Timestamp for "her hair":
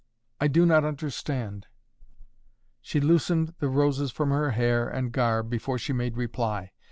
4.31-4.87